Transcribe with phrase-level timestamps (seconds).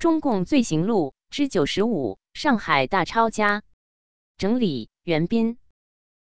[0.00, 3.62] 中共罪行录之九十五，上海大抄家。
[4.38, 5.58] 整理：袁斌。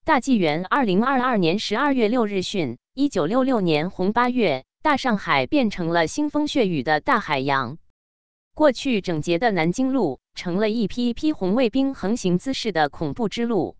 [0.05, 7.79] 大纪元二零二二年十二月六日讯：一九六六年红八月，大上海变成了腥风血雨的大海洋。
[8.57, 13.77] 过去整洁的南京路，成了一批批红卫兵横行滋事的恐怖之路。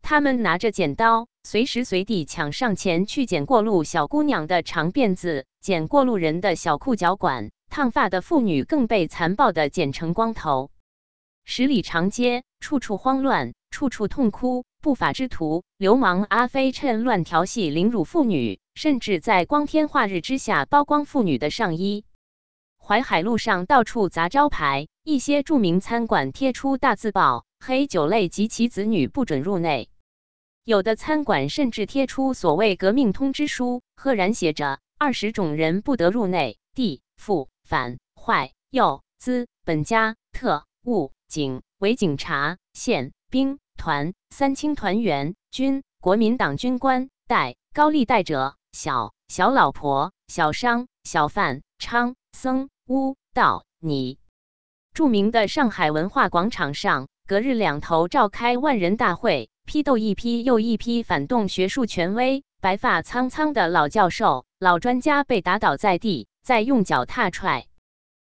[0.00, 7.50] 他们拿着剪刀，随时随地抢上前去剪过路小姑娘的长辫子，剪过路人的小裤脚管。
[7.68, 10.70] 烫发的妇女更被残暴的剪成光头。
[11.44, 14.64] 十里长街，处处慌乱，处处痛哭。
[14.80, 22.04] 不法之徒、流氓阿飞趁乱调戏、凌辱妇女，甚至在光天化日之下剥光妇女的上衣。
[22.78, 29.88] 淮海路上到处砸招牌，一些著名餐馆贴出大字报：“黑酒类及其子女不准入内。”
[30.62, 54.18] 有的餐馆甚至贴出所谓革命通知书，赫然写着：“二十种人不得入内，地富反坏右资本家特务警伪警察宪兵。”团三清团员军国民党军官带高利贷者小小老婆小商小贩娼僧巫道你。
[54.94, 62.42] 著名的上海文化广场上，隔日两头召开万人大会，批斗一批又一批反动学术权威。
[62.60, 67.67] 白发苍苍的老教授、老专家被打倒在地，再用脚踏踹。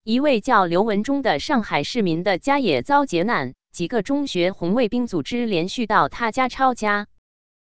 [0.03, 3.53] 一位叫刘文忠的上海市民的家也遭劫难。
[3.71, 7.05] 几个中学红卫兵组织连续到他家抄家，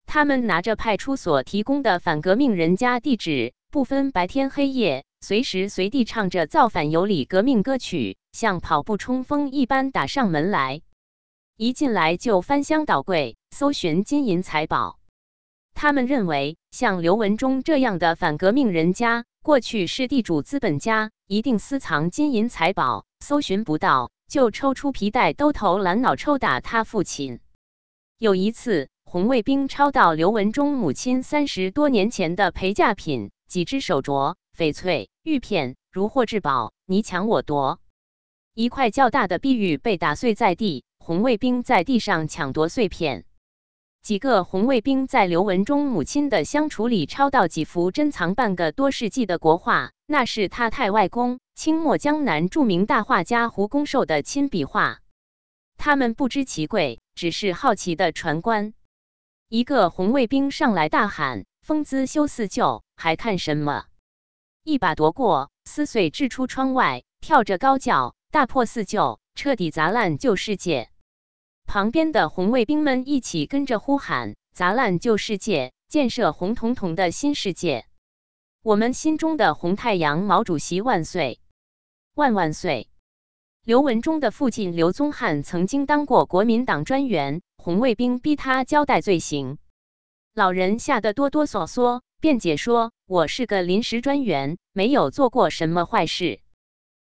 [0.06, 10.82] 他们拿着派出所提供的反革命人家地址，不分白天黑夜，随时随地唱着造反有理革命歌曲，像跑步冲锋一般打上门来。
[11.58, 15.01] 一进来就翻箱倒柜，搜寻金银财宝。
[15.82, 24.12] 他们认为，像刘文忠这样的反革命人家，过去是地主资本家，一定私藏金银财宝，搜寻不到。
[24.28, 27.40] 就抽出皮带兜头拦脑抽打他父亲。
[28.20, 37.80] 有一次，红卫兵抄到刘文忠母亲三十多年前的陪嫁品，几只手镯、翡翠、玉片，如获至宝，你抢我夺。
[38.54, 43.26] 一块较大的碧玉被打碎在地，红卫兵在地上抢夺碎片。
[44.02, 51.40] 几个红卫兵在刘文忠母亲的香橱里抄到几幅珍藏半个多世纪的国画，那是他太外公。
[51.54, 55.02] 清末江南著名大画家胡公寿的亲笔画，
[55.78, 58.74] 他们不知其贵，只是好奇的传观。
[59.48, 63.86] 一个红卫兵上来大喊：“疯子修四旧，还看什么？”
[64.64, 70.90] 一把夺过，撕碎掷出窗外，跳着高叫：“大破四旧，彻底砸烂旧世界！”
[71.72, 77.86] 旁边的红卫兵们一起跟着呼喊：“砸烂旧世界，建设红彤彤的新世界！”
[78.62, 81.40] 我们心中的红太阳，毛主席万岁！
[82.14, 82.90] 万万岁！
[83.64, 89.58] 刘文忠的父亲刘宗汉曾经当过国民党专员，红卫兵逼他交代罪行，
[90.34, 96.42] 老人吓得哆哆嗦嗦，辩解说：“我是个临时专员，没有做过什么坏事。”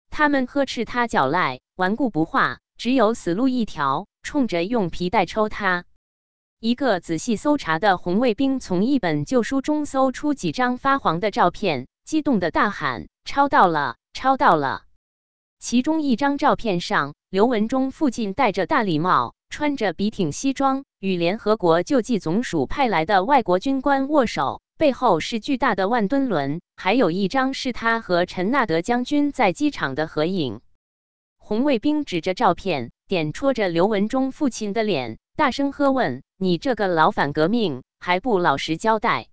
[0.09, 5.85] 他们呵斥他狡赖、顽固不化，只有死路一条，冲着用皮带抽他。
[6.59, 13.99] 一个仔细搜查的红卫兵从一本旧书中搜出几张发黄的照片，激动的大喊：“抄到了！
[14.13, 14.83] 抄到了！”
[15.63, 26.61] 其中一张照片上，刘文忠父亲戴着大礼帽，穿着笔挺西装，与联合国救济总署派来的外国军官握手，背后是巨大的万吨轮。
[26.75, 30.61] 还有一张是他和陈纳德将军在机场的合影。
[31.45, 39.27] 红卫兵指着照片，点戳着刘文忠父亲的脸，大声喝问：“你这个老反革命，还不老实交代？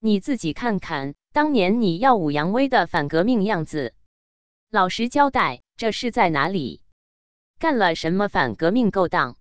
[0.00, 3.94] 你自己看看，当年你耀武扬威的反革命样子。”
[4.70, 6.82] 老实交代，这是在哪里
[7.58, 9.38] 干了什么反革命勾当？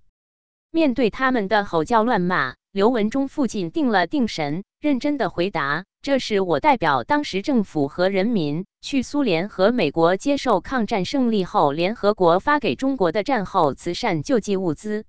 [0.72, 15.06] 面对他们的吼叫乱骂，刘文忠父亲定了定神，认真的回答：“这是我代表当时政府和人民去苏联和美国接受抗战胜利后联合国发给中国的战后慈善救济物资。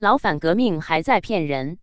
[0.00, 1.78] 老反革命还在骗人！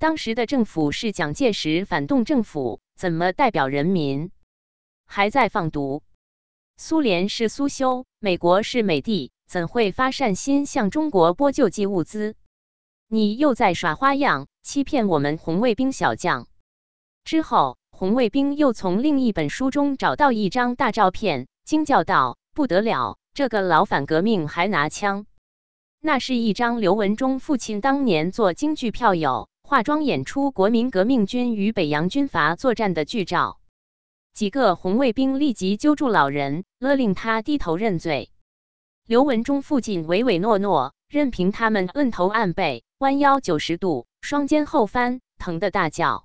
[0.00, 4.32] 当时的政府是蒋介石反动政府，怎么代表人民？
[5.06, 6.02] 还在放毒！”
[6.76, 12.34] 苏联是苏修，美国是美帝，怎会发善心向中国拨救济物资？
[13.06, 16.48] 你又在耍花样，欺骗我们红卫兵小将。
[17.24, 25.26] 之后，红卫兵又从另一本书中找到一张大照片，惊叫道：“不得了，这个老反革命还拿枪！”
[26.00, 33.60] 那是一张刘文忠父亲当年做京剧票友，化妆演出国民革命军与北洋军阀作战的剧照。
[34.34, 38.30] 几个红卫兵立即揪住老人，勒令他低头认罪。
[39.06, 46.24] 刘文忠父亲唯唯诺诺，任凭他们摁头按背，弯腰九十度，双肩后翻，疼得大叫。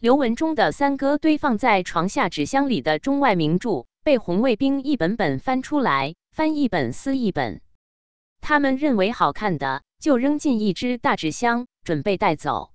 [0.00, 7.60] 刘文忠的三哥堆放在床下纸箱里的中外名著，被红卫兵一本本翻出来，翻一本撕一本。
[8.40, 12.72] 他们认为好看的，就扔进一只大纸箱，准备带走。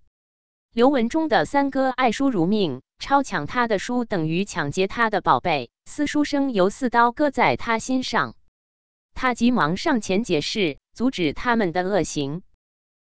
[0.72, 8.36] 刘文忠的三哥爱书如命，抄抢他的书等于抢劫他的宝贝，撕书声犹似刀割在他心上。
[9.16, 12.44] 他急忙上前解释，阻止他们的恶行。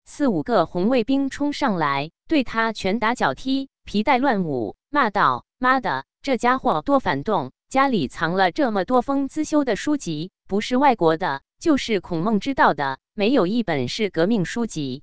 [0.04, 7.52] 四五个红卫兵冲上来，对他拳打脚踢，皮带乱舞，骂道：“妈的，这家伙多反动！
[7.68, 15.02] 家里藏了这么多封资修的书籍，不是外国的，就是孔孟之道的，没有一本是革命书籍，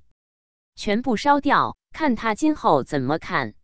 [0.76, 1.76] 全部烧掉！
[1.92, 3.54] 看他今后怎么看！”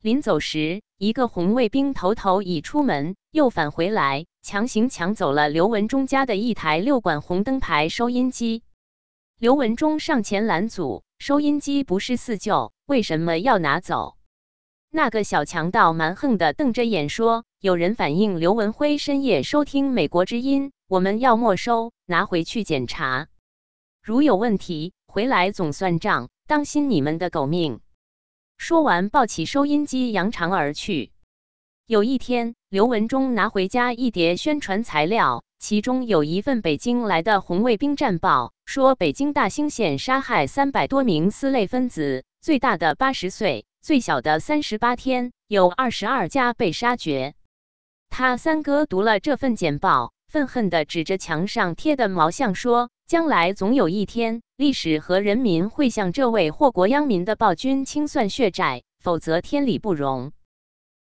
[0.00, 8.62] 临走时，一个红卫兵头头已出门，又返回来，强行抢走了刘文忠家的一台六管红灯牌收音机。
[9.38, 14.16] 刘文忠上前拦阻：“收音机不是四旧，为什么要拿走？”
[14.90, 23.28] 那个小强盗蛮横的瞪着眼说：“有人反映刘文辉深夜收听美国之音，我们要没收，拿回去检查。
[24.02, 27.80] 如有问题，回来总算账，当心你们的狗命。”
[28.56, 31.12] 说完，抱起收音机，扬长而去。
[31.86, 47.32] 有一天，刘文忠拿回家一叠宣传材料，其中有一份北京来的红卫兵战报，说北京大兴县杀害三百多名四类分子，最大的八十岁，最小的三十八天，有二十二家被杀绝。
[48.10, 52.90] 他三哥读了这份简报，愤恨地指着墙上贴的毛像说。
[53.06, 60.32] 将来总有一天，历史和人民会向这位祸国殃民的暴君清算血债，否则天理不容。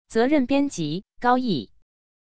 [0.07, 1.71] 责任编辑：高毅。